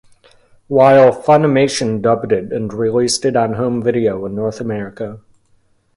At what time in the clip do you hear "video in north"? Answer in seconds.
3.83-4.59